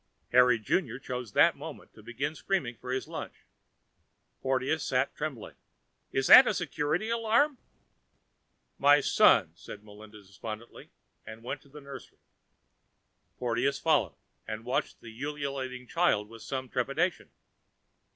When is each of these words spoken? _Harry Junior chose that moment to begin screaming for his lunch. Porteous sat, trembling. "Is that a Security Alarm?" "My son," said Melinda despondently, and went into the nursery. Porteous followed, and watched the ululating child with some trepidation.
_Harry 0.31 0.57
Junior 0.57 0.97
chose 0.97 1.33
that 1.33 1.55
moment 1.55 1.93
to 1.93 2.01
begin 2.01 2.33
screaming 2.33 2.75
for 2.75 2.91
his 2.91 3.07
lunch. 3.07 3.45
Porteous 4.41 4.83
sat, 4.83 5.15
trembling. 5.15 5.53
"Is 6.11 6.25
that 6.25 6.47
a 6.47 6.55
Security 6.55 7.09
Alarm?" 7.11 7.59
"My 8.79 8.99
son," 8.99 9.51
said 9.53 9.83
Melinda 9.83 10.19
despondently, 10.23 10.89
and 11.23 11.43
went 11.43 11.63
into 11.65 11.69
the 11.71 11.81
nursery. 11.81 12.17
Porteous 13.37 13.77
followed, 13.77 14.15
and 14.47 14.65
watched 14.65 15.01
the 15.01 15.13
ululating 15.23 15.85
child 15.85 16.29
with 16.29 16.41
some 16.41 16.67
trepidation. 16.67 17.29